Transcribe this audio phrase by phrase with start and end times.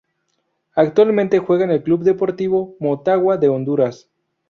[0.73, 4.09] Actualmente juega en el Club Deportivo Motagua de Honduras.